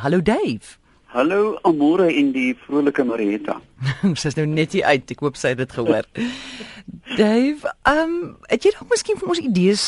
Hallo 0.00 0.22
Dave. 0.22 0.78
Hallo 1.12 1.58
Amore 1.62 2.06
en 2.08 2.30
die 2.32 2.54
vrolike 2.64 3.04
Marietta. 3.04 3.58
Sy's 4.22 4.38
nou 4.38 4.46
net 4.48 4.72
hier 4.72 4.86
uit. 4.88 5.10
Ek 5.12 5.20
hoop 5.20 5.36
sy 5.36 5.50
het 5.52 5.60
dit 5.60 5.74
gehoor. 5.76 6.06
Dave, 7.20 7.68
ehm, 7.84 8.14
um, 8.14 8.14
het 8.48 8.64
jy 8.64 8.72
dalk 8.72 8.88
miskien 8.88 9.18
vir 9.20 9.32
ons 9.34 9.42
idees 9.44 9.84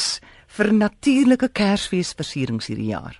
vir 0.52 0.68
natuurlike 0.76 1.48
Kersfeesversierings 1.56 2.68
hierdie 2.68 2.90
jaar? 2.90 3.16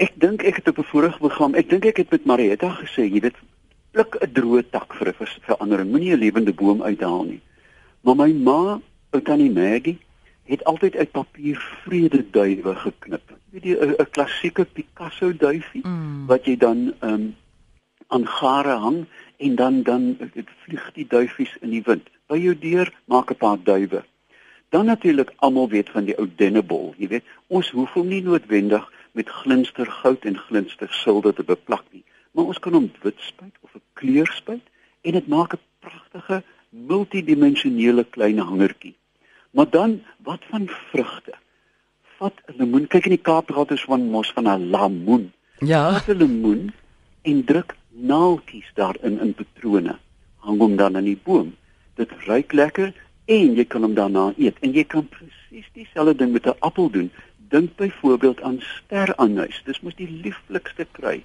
Ek 0.00 0.16
dink 0.16 0.46
ek 0.48 0.62
het 0.62 0.72
op 0.72 0.80
'n 0.80 0.88
vorige 0.88 1.20
program, 1.20 1.52
ek 1.52 1.68
dink 1.68 1.84
ek 1.84 2.00
het 2.00 2.16
met 2.16 2.24
Marietta 2.24 2.70
gesê, 2.80 3.04
jy 3.04 3.20
weet, 3.28 3.36
pluk 3.92 4.16
'n 4.22 4.32
droë 4.32 4.64
tak 4.72 4.96
vir 4.96 5.12
'n 5.12 5.28
verandering. 5.44 5.90
Moenie 5.92 6.16
'n 6.16 6.22
lewende 6.24 6.54
boom 6.54 6.80
uithaal 6.82 7.24
nie. 7.24 7.42
Maar 8.00 8.16
my 8.16 8.32
ma, 8.32 8.80
ou 9.12 9.20
tannie 9.20 9.52
Maggie, 9.52 9.98
het 10.48 10.64
altyd 10.64 10.96
uit 10.96 11.10
papier 11.12 11.60
vrede 11.84 12.24
duwe 12.30 12.74
geknip. 12.74 13.37
Weet 13.50 13.64
jy 13.64 13.76
'n 13.76 14.10
klassieke 14.10 14.64
Picasso 14.64 15.32
duifie 15.32 15.84
mm. 15.84 16.26
wat 16.26 16.44
jy 16.44 16.56
dan 16.56 16.94
um, 17.00 17.36
aan 18.08 18.26
gare 18.26 18.76
hang 18.84 19.06
en 19.36 19.54
dan 19.54 19.82
dan 19.82 20.16
dit 20.34 20.48
vlieg 20.64 20.92
die 20.92 21.06
duifies 21.06 21.56
in 21.60 21.70
die 21.70 21.82
wind. 21.82 22.08
By 22.28 22.36
jou 22.36 22.54
deur 22.58 22.92
maak 23.04 23.30
'n 23.30 23.36
paar 23.36 23.58
duwe. 23.62 24.04
Dan 24.68 24.86
natuurlik 24.86 25.32
almal 25.36 25.68
weet 25.68 25.90
van 25.90 26.04
die 26.04 26.18
ou 26.18 26.28
dennebol, 26.36 26.94
jy 26.98 27.08
weet, 27.08 27.24
ons 27.46 27.70
hoef 27.70 27.92
hom 27.96 28.08
nie 28.08 28.22
noodwendig 28.22 28.84
met 29.12 29.28
glinster 29.28 29.86
goud 29.86 30.24
en 30.28 30.36
glinster 30.36 30.92
silwer 30.92 31.34
te 31.34 31.44
beplak 31.44 31.84
nie, 31.90 32.04
maar 32.32 32.44
ons 32.44 32.58
kan 32.58 32.72
hom 32.72 32.90
wit 33.02 33.16
spuit 33.16 33.56
of 33.60 33.74
'n 33.74 33.82
kleur 33.92 34.26
spuit 34.26 34.66
en 35.00 35.12
dit 35.12 35.26
maak 35.28 35.54
'n 35.54 35.64
pragtige 35.80 36.42
multidimensionele 36.68 38.04
klein 38.04 38.38
hangertjie. 38.38 38.94
Maar 39.50 39.70
dan 39.70 40.02
wat 40.22 40.44
van 40.50 40.68
vrugte? 40.90 41.32
Vat 42.18 42.34
'n 42.46 42.54
lemoen. 42.58 42.86
Kyk 42.90 43.04
in 43.06 43.14
die 43.14 43.26
Kaap 43.28 43.46
praat 43.46 43.70
ons 43.70 43.84
van 43.86 44.06
mos 44.10 44.30
van 44.34 44.48
'n 44.48 44.70
lemoen. 44.74 45.32
Ja. 45.72 45.82
Vat 45.92 46.08
'n 46.08 46.18
lemoen 46.22 46.72
en 47.22 47.44
druk 47.44 47.76
naaltjies 47.90 48.70
daarin 48.74 49.20
in 49.20 49.34
patrone. 49.34 49.98
Hang 50.36 50.58
hom 50.58 50.76
dan 50.76 50.96
aan 50.96 51.04
die 51.04 51.20
boom. 51.24 51.54
Dit 51.94 52.10
ruik 52.26 52.52
lekker 52.52 52.92
en 53.24 53.54
jy 53.54 53.64
kan 53.64 53.82
hom 53.82 53.94
daarna 53.94 54.32
eet. 54.36 54.56
En 54.60 54.72
jy 54.72 54.84
kan 54.84 55.08
presies 55.08 55.68
dieselfde 55.72 56.14
ding 56.14 56.32
met 56.32 56.46
'n 56.46 56.58
appel 56.58 56.90
doen. 56.90 57.10
Dink 57.48 57.76
byvoorbeeld 57.76 58.42
aan 58.42 58.60
sterannuis. 58.60 59.62
Dis 59.64 59.80
mos 59.80 59.94
die 59.94 60.10
lieflikste 60.10 60.86
kry. 60.92 61.22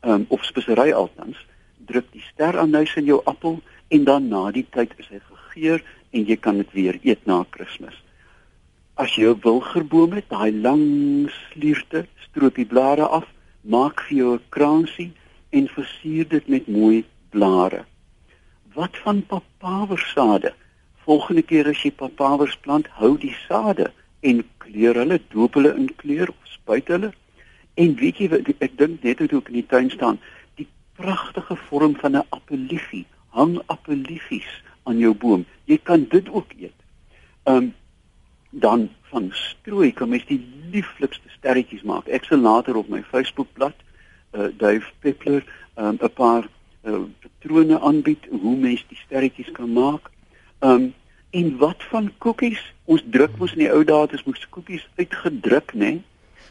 Ehm 0.00 0.12
um, 0.12 0.24
of 0.28 0.44
spesery 0.44 0.92
altans. 0.92 1.46
Druk 1.86 2.06
die 2.12 2.24
sterannuis 2.32 2.94
in 2.94 3.04
jou 3.04 3.20
appel 3.24 3.60
en 3.88 4.04
dan 4.04 4.28
na 4.28 4.50
die 4.50 4.66
tyd 4.70 4.92
is 4.96 5.08
hy 5.08 5.18
gegeur 5.18 5.82
en 6.10 6.24
jy 6.24 6.36
kan 6.36 6.56
dit 6.56 6.72
weer 6.72 6.98
eet 7.02 7.26
na 7.26 7.44
Kersfees. 7.50 8.02
As 9.00 9.14
jy 9.16 9.30
'n 9.32 9.40
wilgerboom 9.40 10.12
het, 10.12 10.26
daai 10.28 10.52
lang 10.52 11.30
slierte, 11.32 12.00
stroop 12.26 12.54
die 12.60 12.66
blare 12.72 13.06
af, 13.08 13.24
maak 13.64 14.02
vir 14.06 14.16
jou 14.16 14.32
'n 14.34 14.42
kransie 14.54 15.12
en 15.56 15.68
versier 15.76 16.28
dit 16.28 16.48
met 16.48 16.68
mooi 16.68 17.04
blare. 17.30 17.84
Wat 18.74 18.96
van 19.04 19.22
papawersade? 19.22 20.52
Volgende 21.06 21.42
keer 21.42 21.68
as 21.68 21.82
jy 21.82 21.90
papawers 21.90 22.56
plant, 22.56 22.86
hou 23.00 23.16
die 23.16 23.36
sade 23.48 23.90
en 24.20 24.44
kleur 24.58 24.94
hulle, 24.94 25.20
doop 25.32 25.54
hulle 25.54 25.72
in 25.76 25.88
kleur 25.96 26.28
of 26.28 26.44
spuit 26.44 26.88
hulle. 26.88 27.12
En 27.74 27.94
weet 27.94 28.18
jy 28.18 28.28
wat 28.28 28.52
ek 28.60 28.76
dink 28.76 29.02
net 29.02 29.18
hoe 29.18 29.40
ek 29.40 29.48
in 29.48 29.60
die 29.62 29.66
tuin 29.66 29.90
staan, 29.90 30.20
die 30.56 30.68
pragtige 31.00 31.56
vorm 31.56 31.96
van 31.96 32.16
'n 32.16 32.28
appeliefie, 32.28 33.06
hang 33.28 33.62
appeliefies 33.66 34.62
aan 34.82 34.98
jou 34.98 35.14
boom. 35.14 35.46
Jy 35.64 35.78
kan 35.82 36.04
dit 36.04 36.28
ook 36.28 36.52
eet. 36.58 36.76
Ehm 37.44 37.56
um, 37.56 37.74
dan 38.50 38.88
van 39.10 39.30
strooi 39.32 39.92
kan 39.92 40.08
mens 40.08 40.26
die 40.26 40.40
lieflikste 40.72 41.28
sterretjies 41.38 41.82
maak. 41.82 42.08
Ek 42.08 42.24
sal 42.24 42.38
later 42.38 42.76
op 42.76 42.88
my 42.88 43.02
Facebookblad 43.02 43.74
uh 44.34 44.50
Dave 44.56 44.86
Peppler 45.00 45.44
um, 45.76 45.98
'n 46.00 46.12
paar 46.14 46.48
uh, 46.84 47.02
patrone 47.20 47.80
aanbied 47.80 48.26
hoe 48.30 48.56
mens 48.56 48.84
die 48.88 48.98
sterretjies 49.06 49.50
kan 49.52 49.72
maak. 49.72 50.10
Ehm 50.58 50.72
um, 50.72 50.94
en 51.30 51.56
wat 51.58 51.82
van 51.90 52.10
koekies? 52.18 52.62
Ons 52.84 53.02
druk 53.06 53.36
mos 53.38 53.52
in 53.52 53.58
die 53.58 53.72
ou 53.72 53.84
dae 53.84 54.06
het 54.10 54.22
ons 54.26 54.48
koekies 54.50 54.88
uitgedruk, 54.96 55.74
né? 55.74 55.78
Nee? 55.78 56.02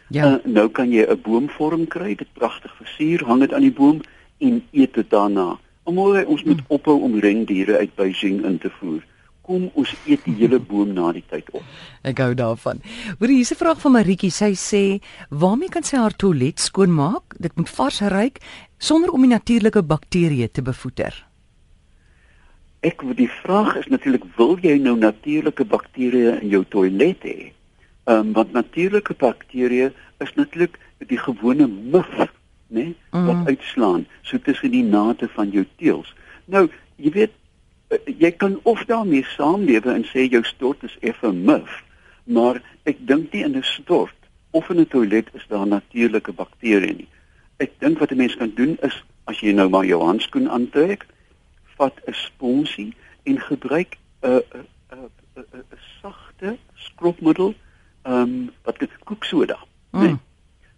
Ja. 0.09 0.25
Uh, 0.25 0.45
nou 0.45 0.69
kan 0.69 0.91
jy 0.91 1.05
'n 1.05 1.21
boomvorm 1.21 1.87
kry, 1.87 2.15
dit 2.15 2.33
pragtig 2.33 2.75
versier, 2.75 3.25
hang 3.25 3.39
dit 3.39 3.53
aan 3.53 3.61
die 3.67 3.75
boom 3.75 4.01
en 4.37 4.63
eet 4.71 4.93
dit 4.93 5.09
daarna. 5.09 5.59
Almal 5.83 6.25
ons 6.25 6.43
moet 6.43 6.59
hmm. 6.59 6.67
ophou 6.67 7.01
om 7.01 7.19
rendiere 7.19 7.77
uit 7.77 7.95
Beijing 7.95 8.45
in 8.45 8.57
te 8.57 8.69
voer. 8.69 9.03
Kom 9.49 9.71
ons 9.73 9.91
eet 10.05 10.21
die 10.27 10.35
hele 10.37 10.59
boom 10.61 10.91
na 10.93 11.09
die 11.15 11.23
tyd 11.25 11.47
op. 11.57 11.63
Ek 12.05 12.19
hou 12.21 12.35
daarvan. 12.37 12.83
Hoor 13.17 13.31
hier's 13.33 13.51
'n 13.51 13.57
vraag 13.57 13.81
van 13.81 13.91
Maritjie. 13.91 14.29
Sy 14.29 14.53
sê, 14.53 15.01
"Waarmee 15.29 15.69
kan 15.69 15.83
sy 15.83 15.97
haar 15.97 16.15
toilet 16.15 16.59
skoonmaak? 16.59 17.35
Dit 17.39 17.55
moet 17.57 17.69
vars 17.69 17.99
ruik 18.01 18.37
sonder 18.77 19.09
om 19.09 19.21
die 19.21 19.29
natuurlike 19.29 19.81
bakterieë 19.81 20.51
te 20.51 20.61
bevoeder." 20.61 21.25
Ek 22.81 23.01
die 23.15 23.29
vraag 23.29 23.75
is 23.75 23.87
natuurlik, 23.87 24.23
wil 24.37 24.57
jy 24.61 24.77
nou 24.77 24.95
natuurlike 24.95 25.65
bakterieë 25.65 26.41
in 26.41 26.49
jou 26.49 26.63
toilet 26.69 27.23
hê? 27.23 27.51
Ehm 28.05 28.19
um, 28.19 28.33
want 28.33 28.51
natuurlike 28.51 29.13
bakterieë 29.13 29.91
is 30.19 30.33
natuurlik 30.35 30.79
die 31.07 31.17
gewone 31.17 31.67
muf 31.67 32.29
nê, 32.69 32.83
nee, 32.83 32.95
mm. 33.11 33.25
wat 33.25 33.47
uitslaan 33.47 34.05
so 34.21 34.37
tussen 34.37 34.71
die 34.71 34.83
nate 34.83 35.27
van 35.27 35.49
jou 35.49 35.65
teels. 35.75 36.13
Nou, 36.45 36.69
jy 36.95 37.11
weet 37.11 37.31
jy 38.05 38.31
kan 38.31 38.59
of 38.63 38.85
daarmee 38.85 39.25
saamlewe 39.25 39.93
en 39.93 40.05
sê 40.05 40.27
jou 40.29 40.43
stort 40.43 40.83
is 40.83 40.97
effe 41.01 41.31
muf, 41.31 41.83
maar 42.23 42.61
ek 42.83 43.01
dink 43.07 43.33
nie 43.33 43.43
in 43.43 43.57
'n 43.57 43.63
stort 43.63 44.15
of 44.51 44.69
in 44.69 44.79
'n 44.79 44.87
toilet 44.87 45.27
is 45.33 45.45
daar 45.47 45.67
natuurlike 45.67 46.31
bakterieë 46.31 46.95
nie. 46.97 47.07
Ek 47.57 47.71
dink 47.79 47.99
wat 47.99 48.11
'n 48.11 48.17
mens 48.17 48.35
kan 48.35 48.51
doen 48.55 48.77
is 48.81 49.03
as 49.25 49.39
jy 49.39 49.51
nou 49.51 49.69
maar 49.69 49.85
jou 49.85 50.01
handskoen 50.03 50.49
aantrek, 50.49 51.05
vat 51.77 51.95
'n 52.07 52.13
sponsie 52.13 52.93
en 53.23 53.39
gebruik 53.39 53.97
'n 54.21 54.41
'n 54.53 54.65
'n 55.35 55.43
'n 55.53 55.79
sagte 56.01 56.57
skropmiddel, 56.75 57.53
ehm 58.03 58.21
um, 58.21 58.51
wat 58.63 58.79
dit 58.79 58.91
koeksoda, 59.03 59.59
mm. 59.91 60.01
nee. 60.01 60.15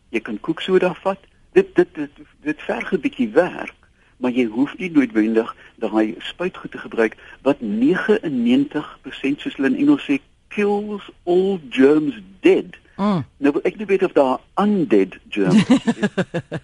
Jy 0.10 0.20
kan 0.20 0.40
koeksoda 0.40 0.94
vat 0.94 1.20
dit 1.52 1.76
dit 1.76 1.96
dit, 1.96 2.12
dit 2.42 2.62
verg 2.62 2.92
'n 2.92 3.00
bietjie 3.00 3.30
werk, 3.30 3.81
maar 4.22 4.32
jy 4.32 4.46
hoef 4.54 4.78
nie 4.78 4.92
noodwendig 4.94 5.50
daai 5.82 6.16
spuitgoed 6.20 6.72
te 6.72 6.78
gebruik 6.78 7.18
wat 7.48 7.62
99% 7.62 9.42
soos 9.42 9.58
hulle 9.58 9.72
in 9.74 9.80
Engels 9.82 10.06
sê 10.06 10.20
kills 10.54 11.10
all 11.24 11.60
germs 11.70 12.20
dead. 12.46 12.78
Mm. 13.02 13.24
Nou 13.42 13.54
ek 13.66 13.80
nie 13.80 13.88
weet 13.90 14.04
of 14.06 14.14
daar 14.18 14.40
undead 14.62 15.18
germs 15.34 15.70
is. 15.70 16.10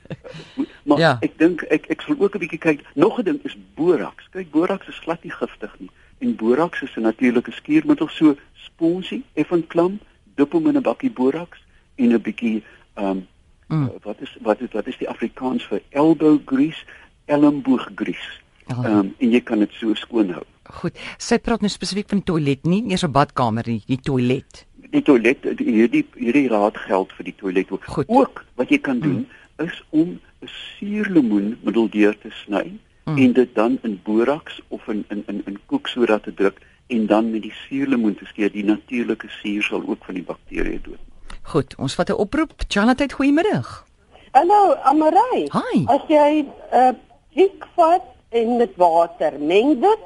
maar 0.87 0.99
ja. 1.01 1.13
ek 1.25 1.37
dink 1.41 1.63
ek 1.73 1.87
ek 1.93 2.03
sal 2.05 2.19
ook 2.19 2.35
'n 2.35 2.43
bietjie 2.45 2.61
kyk. 2.61 2.83
Nog 2.93 3.17
'n 3.17 3.25
ding 3.29 3.39
is 3.43 3.57
boraks. 3.79 4.29
Kyk, 4.31 4.51
boraks 4.51 4.87
is 4.87 5.01
glad 5.05 5.23
nie 5.23 5.33
giftig 5.33 5.73
nie. 5.79 5.89
En 6.19 6.35
boraks 6.35 6.81
is 6.81 6.93
'n 6.95 7.07
natuurlike 7.09 7.51
skuurmiddel 7.51 8.09
so 8.09 8.35
sponsie, 8.53 9.23
effens 9.33 9.67
klam, 9.67 9.99
dop 10.35 10.51
hom 10.51 10.67
in 10.67 10.77
'n 10.77 10.85
bakkie 10.85 11.11
boraks 11.11 11.63
en 11.95 12.13
'n 12.13 12.21
bietjie 12.21 12.63
ehm 12.93 13.09
um, 13.09 13.27
Mm. 13.67 13.83
Uh, 13.83 13.89
wat 14.01 14.15
is 14.19 14.37
wat 14.41 14.59
is 14.59 14.71
wat 14.71 14.87
is 14.87 14.97
die 14.97 15.09
Afrikaans 15.09 15.65
vir 15.67 15.81
elbow 15.89 16.39
grease, 16.45 16.85
elmboog 17.27 17.89
grease. 17.95 18.39
Oh. 18.67 18.83
Ehm 18.83 18.99
um, 18.99 19.11
en 19.17 19.31
jy 19.31 19.41
kan 19.43 19.59
dit 19.63 19.75
so 19.79 19.95
skoon 19.95 20.33
hou. 20.35 20.43
Goed. 20.79 20.97
Sy 21.17 21.39
praat 21.39 21.63
nou 21.63 21.71
spesifiek 21.71 22.09
van 22.11 22.19
die 22.19 22.27
toilet, 22.31 22.65
nie 22.67 22.81
eers 22.91 23.05
'n 23.07 23.11
badkamer 23.11 23.67
nie, 23.67 23.81
die 23.87 23.99
toilet. 24.09 24.65
Die 24.91 25.01
toilet, 25.01 25.43
hierdie 25.59 26.05
hierdie 26.15 26.47
raad 26.51 26.77
geld 26.77 27.11
vir 27.17 27.25
die 27.31 27.35
toilet 27.35 27.71
ook. 27.71 27.85
Goed. 27.85 28.09
Ook 28.09 28.45
wat 28.55 28.69
jy 28.69 28.79
kan 28.79 28.99
doen 28.99 29.23
mm. 29.27 29.67
is 29.67 29.83
om 29.89 30.19
'n 30.41 30.49
suurlemoen 30.77 31.57
middeldeur 31.63 32.17
te 32.19 32.31
sny 32.43 32.79
mm. 33.05 33.17
en 33.17 33.33
dit 33.33 33.55
dan 33.55 33.79
in 33.83 33.99
boraks 34.03 34.61
of 34.67 34.87
in 34.87 35.05
in 35.09 35.23
in 35.27 35.41
in 35.45 35.59
koeksoda 35.65 36.19
te 36.19 36.33
druk 36.33 36.59
en 36.87 37.05
dan 37.05 37.31
met 37.31 37.41
die 37.41 37.53
suurlemoen 37.67 38.15
te 38.15 38.25
skeer. 38.25 38.51
Die 38.51 38.63
natuurlike 38.63 39.27
suur 39.29 39.63
sal 39.63 39.83
ook 39.87 40.05
van 40.05 40.15
die 40.15 40.23
bakterieë 40.23 40.81
dood. 40.81 41.03
Goed, 41.41 41.75
ons 41.75 41.95
vat 41.95 42.09
'n 42.09 42.13
oproep. 42.13 42.53
Janatheid, 42.67 43.13
goeiemiddag. 43.13 43.85
Hallo, 44.31 44.75
Amarai. 44.83 45.47
Hi. 45.51 45.85
As 45.85 46.03
jy 46.07 46.43
'n 46.43 46.47
uh, 46.73 46.93
dik 47.37 47.65
vat 47.77 48.05
en 48.29 48.57
met 48.57 48.75
water 48.75 49.39
meng 49.39 49.77
dit 49.81 50.05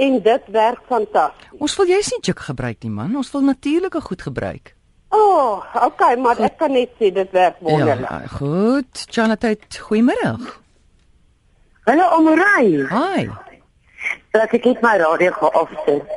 en 0.00 0.20
dit 0.22 0.52
werk 0.54 0.82
fantasties. 0.88 1.52
Ons 1.60 1.76
wil 1.76 1.92
jy 1.92 2.00
sien 2.06 2.22
juk 2.24 2.40
gebruik 2.48 2.80
nie 2.86 2.92
man. 2.94 3.16
Ons 3.20 3.32
wil 3.34 3.44
natuurlike 3.44 4.00
goed 4.06 4.22
gebruik. 4.28 4.74
O, 5.10 5.18
oh, 5.18 5.84
okay, 5.84 6.14
maar 6.16 6.38
goed. 6.38 6.46
ek 6.46 6.58
kan 6.60 6.72
net 6.72 6.92
sê 7.00 7.10
dit 7.12 7.30
werk 7.34 7.58
wonderlik. 7.66 8.06
Ja, 8.06 8.30
goed. 8.38 9.04
Janatheid, 9.10 9.80
goeiemiddag. 9.88 10.60
Hallo, 11.88 12.06
Amarai. 12.16 12.86
Hi. 12.92 13.24
Laat 14.36 14.54
ek 14.54 14.68
net 14.70 14.84
my 14.86 14.94
radio 15.02 15.34
geafsit. 15.34 16.14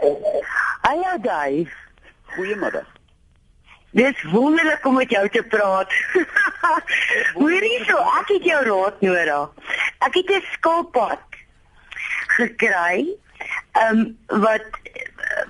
Hallo, 0.85 1.15
Dave. 1.25 1.73
Goeiemiddag. 2.35 2.85
Dis 3.97 4.21
wonderlik 4.29 4.85
om 4.85 4.95
met 5.01 5.09
jou 5.09 5.25
te 5.29 5.41
praat. 5.49 5.89
Hoorie 7.39 7.81
so, 7.85 7.97
ek 8.21 8.31
het 8.35 8.47
jou 8.51 8.61
raad 8.69 9.01
nodig. 9.05 9.72
Ek 10.05 10.13
het 10.13 10.29
'n 10.29 10.43
skilpad 10.51 11.25
gekry. 12.37 13.07
Ehm 13.71 13.97
um, 13.97 14.17
wat 14.41 14.65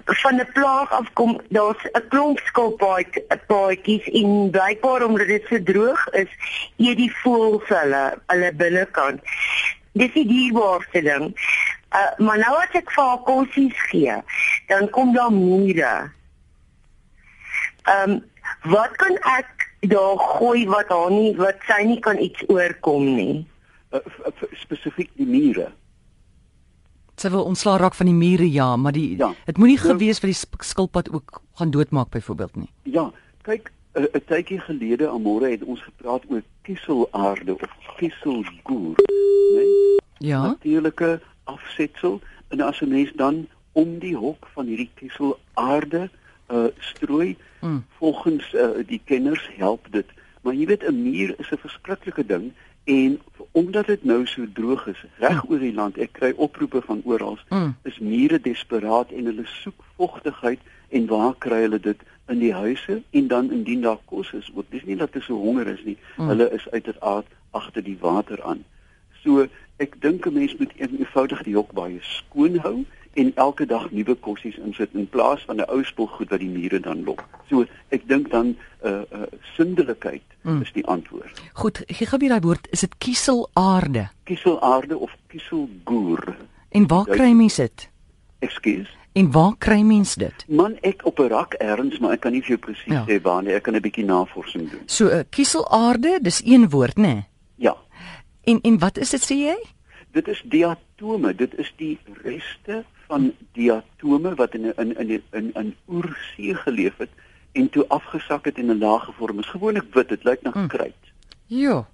van 0.06 0.36
'n 0.36 0.52
plaag 0.54 0.92
afkom. 0.92 1.42
Daar's 1.50 1.84
'n 1.92 2.08
klomp 2.08 2.40
skilpaadjies 2.40 4.10
en 4.10 4.50
blykbaar 4.52 5.04
omdat 5.04 5.28
dit 5.28 5.46
so 5.48 5.64
droog 5.64 6.10
is, 6.10 6.30
eet 6.78 6.98
die 6.98 7.16
voëls 7.16 7.68
hulle 7.68 8.18
hulle 8.26 8.54
binnekant. 8.54 9.22
Dis 9.92 10.14
die 10.14 10.28
dierbaarste 10.28 11.02
ding. 11.02 11.26
Uh, 11.94 12.26
maar 12.26 12.38
nou 12.38 12.56
as 12.58 12.74
ek 12.74 12.92
vir 12.92 13.04
haar 13.04 13.22
kossies 13.22 13.82
gee, 13.90 14.16
dan 14.68 14.90
kom 14.90 15.14
daar 15.14 15.32
mure. 15.32 16.12
Ehm 17.84 18.10
um, 18.10 18.32
wat 18.62 18.96
kan 18.96 19.18
ek 19.38 19.70
daar 19.80 20.18
gooi 20.18 20.66
wat 20.68 20.90
haar 20.90 21.12
nie 21.12 21.36
wat 21.36 21.56
sy 21.68 21.84
nie 21.84 22.00
kan 22.00 22.18
iets 22.18 22.44
oorkom 22.48 23.16
nie? 23.16 23.53
Uh, 23.94 24.00
spesifiek 24.54 25.10
die 25.16 25.26
mure. 25.26 25.72
Sy 27.22 27.30
wil 27.30 27.44
ontslaa 27.46 27.78
raak 27.78 27.94
van 27.94 28.06
die 28.10 28.16
mure 28.18 28.48
ja, 28.52 28.76
maar 28.76 28.92
die 28.92 29.18
Ja. 29.18 29.34
dit 29.46 29.58
moenie 29.58 29.78
Nou- 29.78 29.88
gewees 29.94 30.20
vir 30.20 30.28
die 30.30 30.40
skilpad 30.66 31.12
ook 31.14 31.42
gaan 31.54 31.72
doodmaak 31.72 32.10
byvoorbeeld 32.10 32.56
nie. 32.56 32.70
Ja, 32.84 33.12
kyk, 33.44 33.72
'n 33.94 34.08
tydjie 34.26 34.60
gelede 34.60 35.08
amore 35.10 35.50
het 35.52 35.64
ons 35.64 35.82
gepraat 35.82 36.24
oor 36.30 36.42
kieselaarde 36.64 37.54
of 37.54 37.62
kieselgoer, 37.98 38.96
né? 38.98 39.56
Nee? 39.56 39.98
Ja. 40.18 40.42
Natuurlike 40.42 41.22
afsetsel 41.44 42.22
en 42.50 42.62
as 42.62 42.82
'n 42.82 42.90
mens 42.90 43.12
dan 43.16 43.48
om 43.74 44.00
die 44.00 44.16
hok 44.18 44.48
van 44.54 44.66
hierdie 44.66 44.90
kieselaarde 44.96 46.10
uh 46.52 46.66
strooi, 46.80 47.38
Mm. 47.62 47.86
volgens 47.98 48.54
uh, 48.54 48.68
die 48.88 49.02
kenners 49.06 49.50
help 49.58 49.88
dit. 49.92 50.06
Maar 50.42 50.54
jy 50.54 50.66
weet 50.66 50.84
'n 50.84 51.02
muur 51.04 51.36
is 51.40 51.52
'n 51.52 51.58
verskriklike 51.58 52.26
ding 52.26 52.52
en 52.84 53.20
omdat 53.52 53.86
dit 53.86 54.04
nou 54.04 54.26
so 54.28 54.46
droog 54.54 54.88
is 54.88 55.06
reg 55.18 55.44
oor 55.50 55.60
die 55.60 55.74
land, 55.74 55.98
ek 55.98 56.12
kry 56.12 56.34
oproepe 56.36 56.82
van 56.82 57.02
oral, 57.06 57.38
Mm. 57.50 57.76
is 57.84 58.00
mure 58.00 58.40
desperaat 58.42 59.12
en 59.12 59.26
hulle 59.26 59.46
soek 59.46 59.84
vogtigheid 59.96 60.60
en 60.90 61.06
waar 61.08 61.36
kry 61.38 61.62
hulle 61.62 61.80
dit? 61.80 61.98
In 62.28 62.40
die 62.40 62.54
huise 62.54 63.02
en 63.12 63.28
dan 63.28 63.52
indien 63.52 63.82
daar 63.82 64.00
kos 64.06 64.32
is 64.34 64.52
ook. 64.56 64.66
Dis 64.70 64.84
nie 64.84 64.96
dat 64.96 65.14
hulle 65.14 65.26
so 65.26 65.36
honger 65.36 65.68
is 65.68 65.84
nie. 65.84 65.98
Mm. 66.18 66.28
hulle 66.28 66.52
is 66.52 66.70
uiteraard 66.72 67.26
agter 67.52 67.84
die 67.84 67.98
water 68.00 68.44
aan. 68.44 68.64
So 69.24 69.48
ek 69.78 70.02
dink 70.02 70.26
'n 70.26 70.34
mens 70.34 70.56
moet 70.58 70.72
een- 70.78 70.98
eenvoudig 71.00 71.44
die 71.44 71.56
hok 71.56 71.72
baie 71.72 72.00
skoon 72.02 72.58
hou 72.58 72.86
en 73.14 73.32
elke 73.36 73.66
dag 73.66 73.92
nuwe 73.92 74.16
kossies 74.16 74.56
insit 74.58 74.90
in 74.94 75.08
plaas 75.10 75.42
van 75.46 75.58
'n 75.58 75.70
ou 75.70 75.84
spulgoed 75.84 76.30
wat 76.30 76.40
die 76.40 76.50
mure 76.50 76.80
dan 76.80 77.04
lok 77.04 77.24
so 77.50 77.66
ek 77.90 78.08
dink 78.08 78.30
dan 78.32 78.48
'n 78.48 78.58
uh, 78.86 79.02
uh, 79.14 79.22
sindelikheid 79.56 80.22
Mm. 80.44 80.62
is 80.62 80.72
die 80.74 80.86
antwoord 80.86 81.42
Goed, 81.54 81.84
gee 81.88 82.08
gou 82.08 82.20
weer 82.20 82.30
daai 82.30 82.42
woord, 82.42 82.68
is 82.72 82.80
dit 82.80 82.98
kieselaarde? 82.98 84.10
kieselaarde 84.24 84.98
of 84.98 85.12
kieselgoer 85.28 86.36
En 86.70 86.88
waar 86.88 87.06
kry 87.06 87.32
mens 87.32 87.56
dit? 87.56 87.90
ekskuus 88.40 88.90
En 89.14 89.32
waar 89.32 89.54
kry 89.58 89.82
mens 89.82 90.16
dit? 90.16 90.46
Man 90.50 90.78
ek 90.82 91.06
op 91.06 91.20
'n 91.20 91.28
rak 91.30 91.54
erns, 91.54 92.00
maar 92.00 92.12
ek 92.12 92.20
kan 92.20 92.32
nie 92.32 92.42
vir 92.42 92.48
jou 92.50 92.60
presies 92.60 92.94
Ja. 92.94 93.06
sê 93.08 93.22
waar 93.22 93.44
nie. 93.44 93.54
Ek 93.54 93.64
kan 93.64 93.76
'n 93.76 93.82
bietjie 93.82 94.06
navorsing 94.06 94.70
doen. 94.72 94.82
So 94.86 95.06
uh, 95.08 95.20
kieselaarde, 95.30 96.20
dis 96.22 96.42
een 96.46 96.70
woord, 96.70 96.96
né? 96.98 97.02
Nee? 97.02 97.26
Ja. 97.56 97.76
En 98.44 98.60
en 98.62 98.80
wat 98.80 98.98
is 98.98 99.10
dit 99.10 99.22
sê 99.22 99.36
jy? 99.36 99.56
Dit 100.12 100.28
is 100.28 100.42
diatome. 100.46 101.36
Dit 101.36 101.58
is 101.58 101.74
die 101.78 102.00
reste 102.24 102.84
van 103.14 103.32
diatome 103.54 104.34
wat 104.36 104.54
in 104.58 104.74
in 104.78 104.92
in 104.98 105.22
in 105.40 105.52
in 105.62 105.76
oersee 105.88 106.56
geleef 106.66 106.98
het 106.98 107.10
en 107.54 107.70
toe 107.70 107.86
afgesak 107.88 108.46
het 108.46 108.58
en 108.58 108.66
'n 108.74 108.80
laag 108.80 109.04
gevorm 109.06 109.40
is. 109.40 109.50
Gewoonlik 109.50 109.94
wit, 109.94 110.10
dit 110.10 110.24
lyk 110.24 110.42
na 110.42 110.52
Mm. 110.54 110.68
kruit. 110.68 111.02
Ja. 111.46 111.86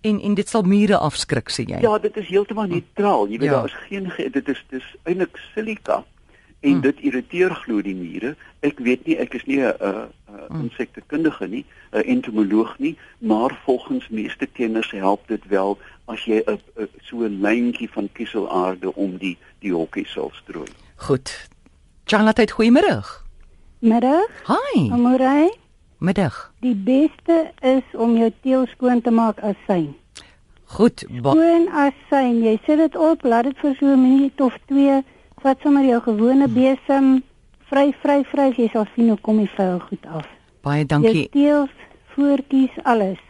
En 0.00 0.20
en 0.20 0.34
dit 0.34 0.48
sal 0.48 0.62
mure 0.62 0.96
afskrik 0.98 1.48
sê 1.50 1.64
jy. 1.64 1.80
Ja, 1.80 1.98
dit 1.98 2.16
is 2.16 2.28
heeltemal 2.28 2.66
neutraal. 2.66 3.24
Jy 3.28 3.38
weet 3.38 3.48
Ja. 3.48 3.54
daar 3.54 3.64
is 3.64 3.76
geen 3.88 4.10
ge- 4.10 4.30
dit 4.30 4.48
is 4.48 4.64
dis 4.68 4.84
eintlik 5.02 5.36
silika 5.54 6.04
en 6.66 6.74
Mm. 6.74 6.80
dit 6.80 6.98
irriteer 7.00 7.50
glo 7.54 7.82
die 7.82 7.94
mure. 7.94 8.34
Ek 8.60 8.78
weet 8.78 9.06
nie, 9.06 9.16
ek 9.16 9.34
is 9.34 9.44
nie 9.46 9.60
'n 9.62 9.74
'n 9.80 10.08
Mm. 10.48 10.60
insektekundige 10.68 11.46
nie, 11.48 11.64
'n 11.92 12.02
entomoloog 12.04 12.78
nie, 12.78 12.96
maar 13.18 13.60
volgens 13.64 14.08
meeste 14.08 14.46
kenners 14.46 14.90
help 14.90 15.28
dit 15.28 15.46
wel 15.48 15.78
as 16.06 16.24
jy 16.24 16.42
'n 16.46 16.58
'n- 16.78 16.88
so 17.02 17.16
'n 17.24 17.40
lyntjie 17.40 17.90
van 17.90 18.08
kieselaarde 18.12 18.94
om 18.94 19.16
die 19.18 19.36
die 19.60 19.72
hokkie 19.72 20.06
sal 20.06 20.30
strooi. 20.34 20.68
Goed. 20.96 21.48
Charlotte, 22.04 22.52
goeiemôre. 22.52 23.24
Middag, 23.80 24.28
Hi. 24.46 24.90
Amorey. 24.90 25.50
Middag. 25.98 26.52
Die 26.60 26.74
beste 26.74 27.50
is 27.62 27.82
om 27.94 28.16
jou 28.16 28.30
teel 28.42 28.66
skoon 28.66 29.00
te 29.00 29.10
maak 29.10 29.38
as 29.40 29.54
syn. 29.66 29.94
Goed. 30.64 31.04
Skoon 31.18 31.68
as 31.72 31.92
syn. 32.10 32.42
Jy 32.42 32.58
sit 32.66 32.78
dit 32.78 32.96
op, 32.96 33.22
laat 33.22 33.44
dit 33.44 33.58
vir 33.58 33.74
so 33.78 33.86
'n 33.86 34.00
minuut 34.02 34.40
of 34.40 34.54
2, 34.66 35.02
vat 35.46 35.62
sommer 35.62 35.84
jou 35.86 36.00
gewone 36.02 36.48
besem, 36.50 37.20
vry 37.70 37.92
vry 38.02 38.22
vry, 38.32 38.48
jy 38.56 38.66
sal 38.72 38.86
sien 38.94 39.12
hoe 39.12 39.20
kom 39.22 39.38
die 39.38 39.50
vuil 39.54 39.78
goed 39.86 40.06
af. 40.10 40.26
baie 40.66 40.82
dankie. 40.84 41.28
teels, 41.30 41.70
voetjies, 42.14 42.74
alles. 42.82 43.20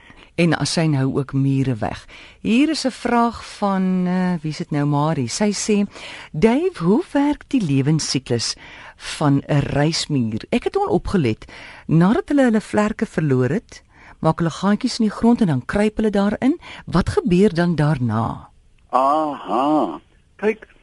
En 0.41 0.55
asyn 0.57 0.95
hou 0.97 1.11
ook 1.17 1.33
mure 1.33 1.75
weg. 1.81 2.05
Hier 2.41 2.69
is 2.73 2.85
'n 2.87 2.91
vraag 2.91 3.45
van 3.59 3.83
uh, 4.07 4.35
wie 4.41 4.51
is 4.51 4.59
dit 4.59 4.71
nou 4.71 4.85
Marie? 4.85 5.29
Sy 5.29 5.53
sê: 5.53 5.85
"Dave, 6.33 6.85
hoe 6.85 7.03
werk 7.13 7.45
die 7.49 7.61
lewensiklus 7.61 8.57
van 8.97 9.43
'n 9.49 9.61
reismuur?" 9.77 10.45
Ek 10.51 10.65
het 10.65 10.75
hom 10.75 10.89
opgelet. 10.89 11.45
Nadat 11.87 12.29
hulle 12.29 12.43
hulle 12.43 12.61
vlerke 12.61 13.07
verloor 13.07 13.49
het, 13.49 13.83
maak 14.21 14.39
hulle 14.39 14.51
gaatjies 14.51 14.99
in 14.99 15.09
die 15.09 15.17
grond 15.19 15.41
en 15.41 15.47
dan 15.47 15.65
kruip 15.65 15.97
hulle 15.97 16.11
daarin. 16.11 16.59
Wat 16.87 17.09
gebeur 17.09 17.55
dan 17.55 17.75
daarna? 17.75 18.49
Aha. 18.91 20.01
Kyk, 20.37 20.76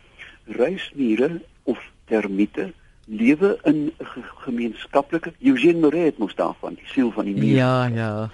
reismure 0.45 1.41
of 1.63 1.79
termiete 2.05 2.73
lewe 3.05 3.59
in 3.63 3.91
'n 3.99 4.05
ge 4.05 4.21
gemeenskaplike 4.45 5.33
Eugene 5.41 5.79
Moret 5.79 6.05
het 6.05 6.17
mos 6.17 6.35
daarvan, 6.35 6.73
die 6.73 6.87
siel 6.87 7.11
van 7.11 7.25
die 7.25 7.35
muur. 7.35 7.55
ja. 7.87 8.29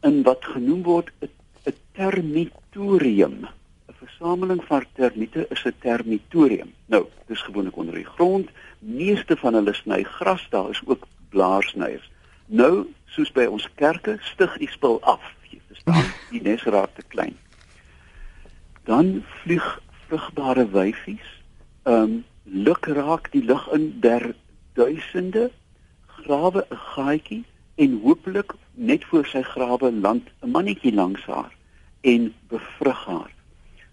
in 0.00 0.22
wat 0.22 0.44
genoem 0.44 0.82
word 0.82 1.10
'n 1.20 1.28
'n 1.66 1.74
termitorium. 1.92 3.36
'n 3.88 3.94
Versameling 3.98 4.64
van 4.64 4.84
termiete 4.92 5.46
is 5.50 5.64
'n 5.64 5.74
termitorium. 5.78 6.72
Nou, 6.86 7.06
dis 7.26 7.42
gewoonlik 7.42 7.76
onder 7.76 7.94
die 7.94 8.04
grond. 8.04 8.48
Meeste 8.78 9.36
van 9.36 9.54
hulle 9.54 9.74
sny 9.74 10.02
gras, 10.02 10.46
daar 10.50 10.70
is 10.70 10.82
ook 10.84 11.06
blaarsnyers. 11.28 12.10
Nou, 12.46 12.86
soos 13.06 13.32
by 13.32 13.44
ons 13.44 13.68
kerke, 13.74 14.16
stig 14.20 14.58
die 14.58 14.70
spul 14.70 15.02
af. 15.02 15.20
Jy 15.50 15.60
verstaan, 15.66 16.04
die 16.30 16.42
nes 16.42 16.62
raak 16.62 16.94
te 16.94 17.02
klein. 17.08 17.36
Dan 18.84 19.24
vlieg 19.42 19.80
vrugbare 20.08 20.66
wyfies, 20.72 21.28
ehm 21.84 22.02
um, 22.02 22.24
luk 22.44 22.86
raak 22.86 23.28
die 23.32 23.44
lug 23.44 23.66
in 23.76 24.00
der 24.00 24.34
duisende 24.74 25.50
grawe 26.06 26.64
'n 26.70 26.76
gaatjie 26.76 27.44
en 27.74 28.00
hopelik 28.02 28.54
net 28.74 29.04
voor 29.04 29.26
sy 29.26 29.42
grawe 29.42 29.92
land 29.92 30.30
'n 30.42 30.50
mannetjie 30.50 30.94
langs 30.94 31.24
haar 31.26 31.52
en 32.00 32.34
bevrug 32.48 33.04
haar. 33.04 33.32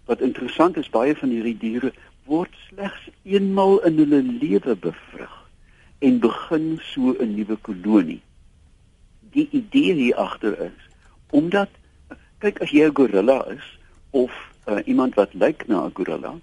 Wat 0.04 0.20
interessant 0.20 0.76
is, 0.76 0.90
baie 0.90 1.16
van 1.16 1.28
hierdie 1.28 1.58
diere 1.58 1.92
word 2.24 2.54
slegs 2.68 3.08
eenmal 3.22 3.78
in 3.84 3.98
hulle 4.02 4.22
lewe 4.22 4.76
bevrug 4.76 5.36
en 5.98 6.18
begin 6.18 6.78
so 6.82 7.14
'n 7.18 7.34
nuwe 7.34 7.56
kolonie. 7.56 8.22
Die 9.30 9.48
idee 9.50 9.92
hier 9.92 10.16
agter 10.16 10.60
is 10.60 10.80
omdat 11.30 11.70
kyk 12.38 12.60
as 12.60 12.70
jy 12.70 12.86
'n 12.86 12.94
gorilla 12.94 13.44
is 13.50 13.66
of 14.10 14.32
uh, 14.66 14.78
iemand 14.84 15.14
wat 15.14 15.34
lyk 15.34 15.66
na 15.66 15.84
'n 15.84 15.94
gorilla, 15.94 16.34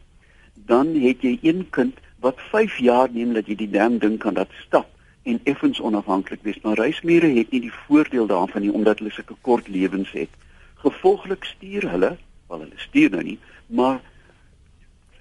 dan 0.53 0.95
het 0.95 1.21
jy 1.21 1.39
een 1.41 1.69
kind 1.69 1.97
wat 2.19 2.39
5 2.51 2.77
jaar 2.77 3.09
neem 3.11 3.33
dat 3.33 3.47
jy 3.47 3.55
die 3.55 3.69
dam 3.69 3.97
ding 3.97 4.17
kan 4.17 4.33
laat 4.33 4.51
stap 4.65 4.87
en 5.23 5.39
effens 5.43 5.79
onafhanklik 5.79 6.39
wees. 6.41 6.61
Maar 6.61 6.79
reismure 6.79 7.27
het 7.27 7.51
nie 7.51 7.61
die 7.61 7.73
voordeel 7.87 8.25
daarvan 8.27 8.61
nie 8.61 8.71
omdat 8.71 8.99
hulle 8.99 9.11
sulke 9.11 9.35
kort 9.41 9.67
lewens 9.67 10.11
het. 10.11 10.29
Gevolglik 10.75 11.43
stuur 11.43 11.89
hulle, 11.89 12.17
wel 12.47 12.59
hulle 12.59 12.79
stuur 12.87 13.09
nou 13.09 13.23
nie, 13.23 13.39
maar 13.67 14.01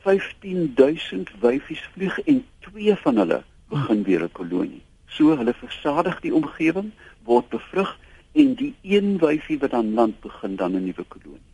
15000 0.03 1.31
wyfies 1.41 1.83
vlieg 1.95 2.19
en 2.21 2.45
twee 2.59 2.95
van 2.95 3.17
hulle 3.17 3.43
begin 3.69 4.03
weer 4.03 4.23
'n 4.23 4.33
kolonie. 4.33 4.83
So 5.07 5.37
hulle 5.37 5.55
versadig 5.55 6.21
die 6.21 6.35
omgewing, 6.35 6.91
word 7.23 7.49
bevrug 7.49 7.99
en 8.33 8.55
die 8.55 8.75
een 8.83 9.19
wyfie 9.19 9.59
wat 9.59 9.73
aan 9.73 9.95
land 9.95 10.21
begin 10.21 10.57
dan 10.57 10.73
'n 10.73 10.85
nuwe 10.85 11.05
kolonie. 11.09 11.52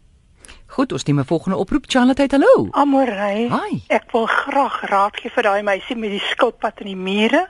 Goed, 0.69 0.93
ons 0.93 1.05
neem 1.05 1.19
'n 1.19 1.25
volgende 1.25 1.57
oproep. 1.57 1.85
Charlotte, 1.87 2.27
hallo. 2.29 2.69
Amorey. 2.71 3.49
Hi. 3.49 3.83
Ek 3.89 4.11
wil 4.13 4.27
graag 4.27 4.81
raad 4.91 5.17
gee 5.17 5.31
vir 5.31 5.43
daai 5.43 5.63
meisie 5.63 5.97
met 5.97 6.11
die 6.11 6.21
skilpad 6.21 6.81
in 6.81 6.87
die 6.87 6.97
mure. 6.97 7.49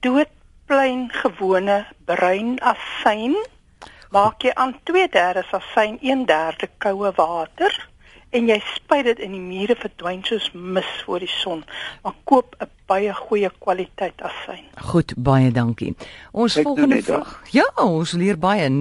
Doodplein 0.00 1.10
gewone 1.12 1.86
bruin 2.04 2.58
asyn. 2.60 3.36
Maak 4.10 4.42
jy 4.42 4.50
aan 4.54 4.74
2/3 4.82 5.52
asyn, 5.52 5.98
1/3 6.02 6.68
koue 6.78 7.12
water 7.16 7.88
en 8.34 8.48
jy 8.50 8.56
spuit 8.74 9.06
dit 9.06 9.18
in 9.22 9.30
die 9.36 9.42
mure 9.42 9.76
verdwyn 9.78 10.24
soos 10.26 10.48
mis 10.54 10.88
voor 11.06 11.20
die 11.22 11.30
son. 11.30 11.62
Maar 12.02 12.14
koop 12.24 12.56
'n 12.60 12.66
baie 12.86 13.14
goeie 13.14 13.50
kwaliteit 13.58 14.22
asyn. 14.22 14.64
Goed, 14.90 15.14
baie 15.16 15.50
dankie. 15.50 15.94
Ons 16.32 16.54
nou 16.54 16.64
volgende 16.64 17.02
vraag. 17.02 17.42
Ja, 17.50 17.72
ons 17.76 18.12
leer 18.12 18.38
baie 18.38 18.68
0891104553. 18.68 18.74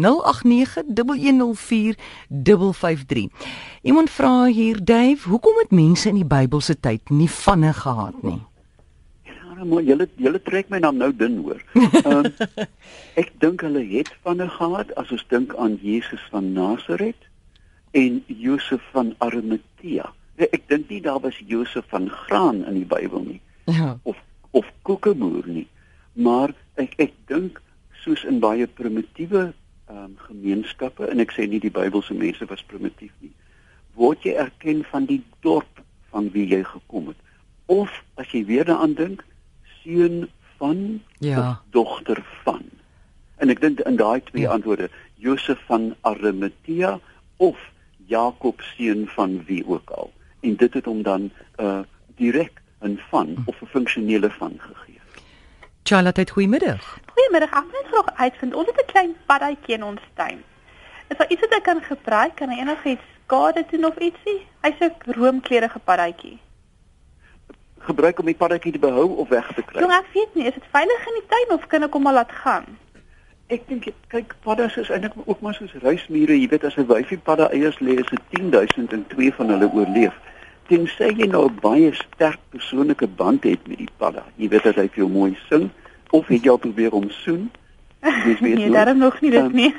Iemand 3.82 4.10
vra 4.10 4.46
hier, 4.46 4.84
Dave, 4.84 5.30
hoekom 5.30 5.58
het 5.58 5.72
mense 5.72 6.10
in 6.10 6.16
die 6.16 6.26
Bybelse 6.26 6.80
tyd 6.80 7.10
nie 7.10 7.30
vanne 7.30 7.74
gehad 7.74 8.24
nie? 8.24 8.42
Ja, 8.42 8.48
Ja, 9.64 9.70
maar 9.70 9.86
julle 9.88 10.10
julle 10.20 10.40
trek 10.44 10.68
my 10.74 10.80
dan 10.84 10.98
nou 11.00 11.08
dun 11.16 11.38
hoor. 11.46 11.62
Um, 12.04 12.26
ek 13.22 13.30
dink 13.40 13.62
hulle 13.64 13.84
het 13.94 14.10
van 14.26 14.42
'n 14.44 14.50
gehad 14.50 14.92
as 15.00 15.12
ons 15.16 15.24
dink 15.32 15.56
aan 15.56 15.78
Jesus 15.82 16.20
van 16.32 16.52
Nasaret 16.52 17.16
en 17.94 18.24
Josef 18.28 18.82
van 18.92 19.14
Arimatea. 19.24 20.08
Ek 20.42 20.64
dink 20.68 20.90
nie 20.90 21.02
daar 21.06 21.20
was 21.22 21.38
Josef 21.48 21.86
van 21.94 22.08
graan 22.10 22.64
in 22.66 22.80
die 22.82 22.88
Bybel 22.90 23.22
nie 23.28 23.42
Ja. 23.70 24.00
of 24.04 24.18
of 24.52 24.66
koekeboer 24.86 25.48
nie. 25.48 25.68
Maar 26.14 26.54
ek 26.76 26.94
ek 26.98 27.14
dink 27.30 27.62
soos 28.04 28.24
in 28.30 28.40
baie 28.44 28.68
primitiewe 28.68 29.54
ehm 29.90 29.98
um, 30.04 30.16
gemeenskappe 30.28 31.06
en 31.10 31.20
ek 31.20 31.32
sê 31.36 31.48
nie 31.50 31.60
die 31.60 31.72
Bybelse 31.74 32.14
mense 32.14 32.46
was 32.50 32.64
primitief 32.64 33.12
nie. 33.22 33.32
Word 33.96 34.24
jy 34.26 34.34
erken 34.42 34.84
van 34.92 35.06
die 35.06 35.22
dorp 35.42 35.82
van 36.12 36.30
wie 36.34 36.48
jy 36.50 36.64
gekom 36.64 37.08
het 37.14 37.18
of 37.66 37.90
as 38.18 38.28
jy 38.34 38.44
weer 38.46 38.66
daaraan 38.66 38.94
dink 38.98 39.24
seun 39.84 40.28
van 40.58 41.02
Ja. 41.20 41.40
of 41.40 41.62
dogter 41.72 42.24
van. 42.44 42.64
En 43.38 43.50
ek 43.50 43.62
dink 43.62 43.80
in 43.80 43.96
daai 43.96 44.22
twee 44.24 44.44
Ja. 44.44 44.52
antwoorde 44.52 44.90
Josef 45.16 45.60
van 45.68 45.96
Arimatea 46.02 47.00
of 47.38 47.58
Jakob 48.06 48.62
seun 48.62 49.08
van 49.08 49.44
wie 49.46 49.68
ook 49.68 49.90
al. 49.90 50.12
En 50.40 50.56
dit 50.56 50.74
het 50.74 50.86
hom 50.86 51.02
dan 51.04 51.32
uh 51.60 51.80
direk 52.16 52.62
'n 52.82 53.00
van 53.10 53.36
of 53.46 53.62
'n 53.62 53.66
funksionele 53.66 54.30
van 54.30 54.54
gegee. 54.58 55.00
Charlotte, 55.84 56.32
goeiemiddag. 56.32 57.00
Goeiemiddag. 57.14 57.52
Ek 57.52 57.72
wil 57.72 57.84
graag 57.92 58.20
uitvind. 58.20 58.54
Ons 58.54 58.68
het 58.68 58.82
'n 58.82 58.92
klein 58.92 59.16
paddatjie 59.26 59.76
in 59.76 59.84
ons 59.84 60.02
tuin. 60.14 60.44
Is 61.08 61.18
daar 61.18 61.30
iets 61.30 61.42
wat 61.42 61.54
ek 61.54 61.64
kan 61.64 61.82
gebruik? 61.82 62.36
Kan 62.36 62.50
hy 62.50 62.60
enigiets 62.60 63.02
skade 63.24 63.66
doen 63.70 63.86
of 63.86 63.98
ietsie? 63.98 64.48
Hy's 64.62 64.80
'n 64.80 64.94
roomkleurige 65.06 65.80
paddatjie. 65.80 66.40
Gebruik 67.80 68.20
om 68.20 68.26
die 68.26 68.36
paddatjie 68.36 68.72
te 68.72 68.80
behou 68.80 69.16
of 69.16 69.30
weg 69.30 69.54
te 69.56 69.62
kry. 69.62 69.80
Jong, 69.82 69.92
ek 69.92 70.08
weet 70.14 70.36
nie, 70.36 70.46
is 70.46 70.54
dit 70.54 70.64
veilig 70.72 71.08
in 71.08 71.14
die 71.14 71.28
tuin 71.28 71.60
of 71.60 71.68
kan 71.68 71.84
ek 71.84 71.94
hom 71.94 72.02
maar 72.04 72.14
laat 72.14 72.32
gaan? 72.32 72.66
Ek 73.52 73.66
dink 73.68 73.90
kyk 74.08 74.36
paddas 74.44 74.78
is 74.80 74.90
eintlik 74.90 75.16
ook 75.26 75.42
maar 75.44 75.56
soos 75.58 75.74
ruismure, 75.84 76.36
jy 76.40 76.48
weet 76.48 76.64
as 76.64 76.78
'n 76.78 76.88
wyfie 76.88 77.18
padda 77.18 77.50
eiers 77.52 77.80
lê, 77.80 78.00
is 78.00 78.08
dit 78.08 78.22
10000 78.40 78.94
en 78.94 79.04
twee 79.08 79.34
van 79.34 79.50
hulle 79.50 79.70
oorleef. 79.74 80.14
Tensy 80.68 81.10
jy 81.12 81.28
nou 81.28 81.50
'n 81.50 81.60
baie 81.62 81.92
sterk 81.94 82.40
persoonlike 82.50 83.08
band 83.08 83.44
het 83.44 83.68
met 83.68 83.78
die 83.78 83.90
padda. 83.98 84.24
Jy 84.38 84.48
weet 84.50 84.66
as 84.66 84.76
hy 84.76 84.88
vir 84.88 85.04
jou 85.04 85.10
mooi 85.10 85.38
sing 85.50 85.70
of 86.12 86.28
het 86.28 86.44
jy 86.44 86.50
al 86.50 86.58
probeer 86.58 86.94
om 86.94 87.10
soen? 87.10 87.52
Dis 88.26 88.40
weet 88.40 88.56
nee, 88.56 88.70
nooit. 88.70 88.74
daarom 88.74 88.98
nog 88.98 89.22
nie 89.22 89.32
dit 89.32 89.54
nie. 89.54 89.74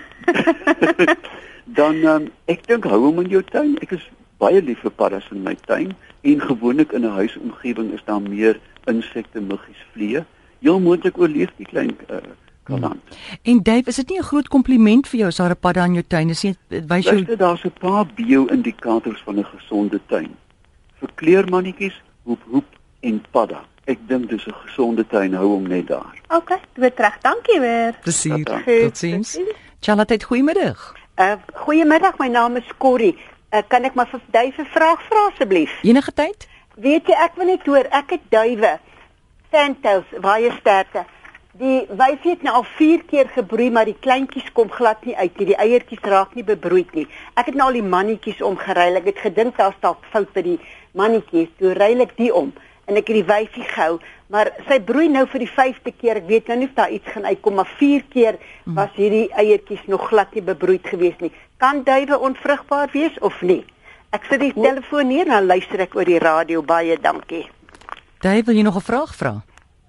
dan 1.80 2.04
um, 2.04 2.30
ek 2.44 2.66
dink 2.66 2.85
hou 2.85 3.00
hom 3.00 3.21
in 3.21 3.28
jou 3.28 3.42
tuin. 3.42 3.78
Ek 3.80 3.92
is 3.92 4.11
baie 4.38 4.61
lief 4.62 4.80
vir 4.85 4.90
paddas 4.90 5.30
in 5.33 5.42
my 5.42 5.56
tuin 5.64 5.97
en 6.21 6.40
gewoonlik 6.40 6.92
in 6.92 7.04
'n 7.04 7.16
huisomgewing 7.16 7.92
is 7.92 8.04
daar 8.04 8.21
meer 8.21 8.61
insekte, 8.85 9.40
muggies, 9.40 9.85
vliee. 9.92 10.25
Heel 10.61 10.80
moontlik 10.80 11.18
oorleef 11.18 11.50
die 11.56 11.66
klein 11.66 11.97
uh, 12.11 12.21
kaland. 12.64 13.00
En 13.42 13.62
Dave, 13.62 13.88
is 13.88 13.97
dit 13.97 14.09
nie 14.09 14.18
'n 14.18 14.23
groot 14.23 14.49
kompliment 14.49 15.09
vir 15.09 15.18
jou 15.18 15.28
as 15.28 15.37
daar 15.37 15.50
'n 15.50 15.61
padda 15.61 15.85
in 15.85 15.92
jou 15.92 16.04
tuin 16.06 16.28
is 16.28 16.42
nie? 16.42 16.56
Dit 16.68 16.87
wys 16.87 17.04
jou 17.04 17.14
Luister, 17.14 17.37
daar's 17.37 17.64
'n 17.64 17.73
paar 17.80 18.06
bio-indikators 18.14 19.23
van 19.25 19.38
'n 19.38 19.44
gesonde 19.44 20.00
tuin. 20.06 20.37
Vir 20.99 21.11
kleermannetjies, 21.14 22.02
hoep 22.23 22.42
hoep 22.50 22.66
en 23.00 23.23
padda. 23.30 23.64
Ek 23.85 23.99
dink 24.09 24.28
dis 24.28 24.47
'n 24.47 24.54
gesonde 24.66 25.06
tuin, 25.06 25.35
hou 25.35 25.47
hom 25.47 25.68
net 25.68 25.87
daar. 25.87 26.14
OK, 26.28 26.59
dood 26.75 26.99
reg. 26.99 27.18
Dankie 27.21 27.61
weer. 27.61 27.99
plesier. 28.02 28.62
Goed. 28.64 28.83
Totsiens. 28.83 29.38
Charlotte, 29.80 30.25
goeiemiddag. 30.25 30.94
Uh 31.16 31.37
goeiemiddag, 31.54 32.18
my 32.18 32.28
naam 32.28 32.56
is 32.56 32.68
Corrie. 32.78 33.16
Uh, 33.54 33.62
kan 33.68 33.85
ek 33.85 33.94
maar 33.94 34.09
vir 34.11 34.21
Duif 34.30 34.59
'n 34.59 34.64
vraag 34.64 35.02
vra 35.02 35.28
asseblief? 35.30 35.71
Enige 35.83 36.12
tyd? 36.12 36.49
Weet 36.75 37.06
jy, 37.06 37.14
ek 37.14 37.37
wil 37.37 37.47
net 37.47 37.66
hoor, 37.66 37.87
ek 37.90 38.11
het 38.11 38.21
duwe. 38.28 38.78
Fantails, 39.50 40.04
baie 40.21 40.50
sterkte. 40.59 41.04
Die 41.54 41.84
wyfie 41.87 42.32
het 42.32 42.40
nou 42.42 42.52
al 42.58 42.64
4 42.66 43.04
keer 43.06 43.28
gebroei, 43.30 43.68
maar 43.70 43.87
die 43.87 43.99
kleintjies 44.02 44.49
kom 44.56 44.73
glad 44.75 45.04
nie 45.06 45.14
uit 45.14 45.37
nie. 45.38 45.46
Die 45.52 45.58
eiertjies 45.62 46.02
raak 46.02 46.32
nie 46.34 46.42
bebroei 46.42 46.82
nie. 46.96 47.04
Ek 47.38 47.46
het 47.46 47.54
nou 47.54 47.68
al 47.68 47.78
die 47.78 47.90
mannetjies 47.92 48.42
omgeruil. 48.42 48.99
Ek 48.99 49.06
het 49.12 49.20
gedink 49.23 49.54
daar's 49.61 49.78
dalk 49.84 50.02
fout 50.11 50.32
by 50.34 50.42
die 50.42 50.56
mannetjies. 50.99 51.52
Toe 51.61 51.76
ruil 51.78 52.02
ek 52.02 52.16
die 52.18 52.32
om 52.34 52.50
en 52.90 52.99
ek 52.99 53.06
het 53.06 53.20
die 53.20 53.28
wyfie 53.28 53.62
gehou, 53.64 54.00
maar 54.28 54.50
sy 54.66 54.76
broei 54.82 55.06
nou 55.08 55.23
vir 55.30 55.44
die 55.44 55.49
5de 55.49 55.94
keer. 55.94 56.18
Ek 56.20 56.26
weet 56.28 56.50
nou 56.50 56.58
nie 56.58 56.68
of 56.68 56.75
daar 56.76 56.90
iets 56.92 57.14
gaan 57.14 57.30
uitkom, 57.30 57.54
maar 57.62 57.70
4 57.78 58.02
keer 58.11 58.40
was 58.75 58.90
hierdie 58.99 59.30
eiertjies 59.30 59.87
nog 59.87 60.11
glad 60.11 60.34
nie 60.34 60.42
bebroei 60.42 60.80
gewees 60.82 61.16
nie. 61.23 61.32
Kan 61.62 61.84
duwe 61.87 62.18
onvrugbaar 62.18 62.90
wees 62.92 63.16
of 63.23 63.40
nie? 63.46 63.62
Ek 64.11 64.26
sit 64.26 64.42
die 64.42 64.52
telefoon 64.58 65.08
neer 65.08 65.30
en 65.30 65.38
dan 65.38 65.50
luister 65.54 65.87
ek 65.87 65.94
oor 65.94 66.04
die 66.04 66.18
radio. 66.18 66.66
Baie 66.66 66.99
dankie. 66.99 67.46
Dave, 68.18 68.42
wil 68.42 68.56
jy 68.56 68.62
nog 68.62 68.76
'n 68.76 68.90
vraag 68.90 69.14
vra? 69.14 69.44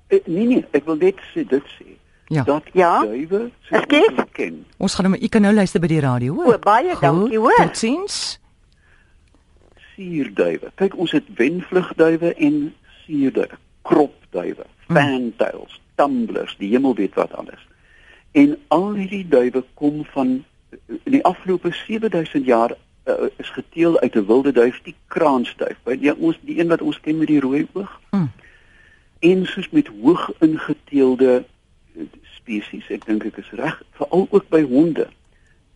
Eh, 0.07 0.19
nee 0.25 0.45
nee, 0.45 0.65
ek 0.71 0.85
wil 0.85 0.95
net 0.97 1.15
sê 1.33 1.43
dit 1.47 1.63
sê. 1.79 1.85
Ja. 2.27 2.43
Dat 2.43 2.63
Ja? 2.73 3.01
duwe 3.05 3.51
ons 3.71 4.25
ken. 4.31 4.65
Ons 4.77 4.95
gaan 4.95 5.05
hom 5.05 5.15
u 5.21 5.27
kan 5.27 5.41
nou 5.41 5.53
luister 5.53 5.79
by 5.79 5.87
die 5.87 5.99
radio, 5.99 6.33
hoor. 6.33 6.53
O, 6.53 6.59
baie 6.59 6.89
Goed, 6.91 7.01
dankie, 7.01 7.37
hoor. 7.39 7.55
Totsiens. 7.55 8.39
Suurduwe. 9.95 10.71
Kyk, 10.75 10.97
ons 10.99 11.11
het 11.15 11.23
wenvlugduwe 11.37 12.33
en 12.35 12.73
suurduwe, 13.05 13.49
kropduwe, 13.81 14.65
Mm. 14.87 14.95
fantails, 14.95 15.79
tumblers, 15.95 16.55
die 16.59 16.69
hemel 16.69 16.95
weet 16.95 17.13
wat 17.13 17.33
alles. 17.33 17.61
En 18.31 18.57
al 18.67 18.93
hierdie 18.93 19.25
duwe 19.27 19.63
kom 19.73 20.05
van 20.13 20.43
in 20.87 21.11
die 21.15 21.23
afgelope 21.23 21.71
7000 21.71 22.45
jaar 22.45 22.71
uh, 23.07 23.13
is 23.37 23.49
geteel 23.49 23.99
uit 23.99 24.15
'n 24.15 24.25
wilde 24.25 24.51
duif, 24.51 24.81
die 24.83 24.95
kraansduif. 25.07 25.77
By 25.83 25.95
die 25.97 26.15
ons 26.17 26.37
die 26.41 26.59
een 26.59 26.67
wat 26.67 26.81
ons 26.81 26.99
ken 26.99 27.17
met 27.17 27.27
die 27.27 27.39
rooi 27.39 27.67
oog. 27.73 27.99
Mm. 29.25 29.31
En 29.31 29.45
soos 29.45 29.69
met 29.69 29.87
hoog 29.87 30.31
ingeteelde 30.39 31.43
eh, 31.95 32.03
spesies, 32.35 32.87
ek 32.93 33.05
dink 33.05 33.23
ek 33.25 33.39
is 33.41 33.51
reg, 33.57 33.77
veral 33.97 34.27
ook 34.29 34.49
by 34.53 34.61
honde. 34.69 35.07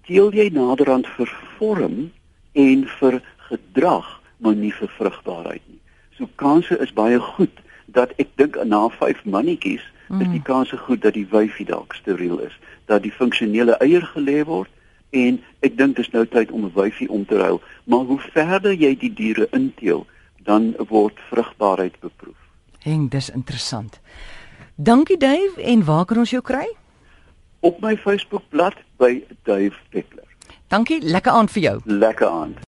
Teel 0.05 0.29
jy 0.37 0.49
naderhand 0.53 1.07
vir 1.17 1.31
vorm 1.57 2.11
en 2.53 2.83
vir 2.99 3.21
gedrag, 3.49 4.09
maar 4.37 4.57
nie 4.57 4.73
vir 4.73 4.91
vrugbaarheid 4.97 5.63
nie. 5.65 5.79
So 6.17 6.29
kanse 6.41 6.77
is 6.77 6.93
baie 6.93 7.17
goed 7.19 7.63
dat 7.85 8.13
ek 8.21 8.35
dink 8.37 8.59
na 8.69 8.83
5 8.99 9.23
mannetjies 9.25 9.85
mm. 10.09 10.21
is 10.21 10.29
die 10.35 10.43
kanse 10.45 10.77
goed 10.77 11.01
dat 11.01 11.17
die 11.17 11.25
wyfie 11.31 11.65
dalk 11.65 11.95
steriel 11.97 12.37
is, 12.45 12.53
dat 12.85 13.01
die 13.01 13.13
funksionele 13.13 13.79
eier 13.81 14.05
gelê 14.13 14.43
word 14.45 14.69
en 15.09 15.39
ek 15.65 15.77
dink 15.79 15.97
dis 15.97 16.11
nou 16.13 16.25
tyd 16.29 16.53
om 16.53 16.67
'n 16.67 16.75
wyfie 16.77 17.09
om 17.09 17.25
te 17.25 17.41
ruil, 17.41 17.57
maar 17.89 18.05
hoe 18.05 18.19
verder 18.29 18.77
jy 18.77 18.93
die 18.93 19.13
diere 19.13 19.49
inteel, 19.57 20.05
dan 20.45 20.75
word 20.93 21.17
vrugbaarheid 21.31 21.97
beproef. 22.05 22.48
Heng, 22.79 23.09
dis 23.09 23.29
interessant. 23.29 23.99
Dankie 24.75 25.17
Dave 25.17 25.61
en 25.61 25.83
waar 25.83 26.05
kan 26.05 26.17
ons 26.17 26.31
jou 26.31 26.41
kry? 26.41 26.65
Op 27.59 27.81
my 27.83 27.97
Facebookblad 27.97 28.77
by 28.97 29.23
Dave 29.43 29.75
Peckler. 29.89 30.23
Dankie, 30.71 31.01
lekker 31.01 31.31
aand 31.31 31.51
vir 31.51 31.61
jou. 31.61 31.77
Lekker 31.85 32.27
aand. 32.27 32.59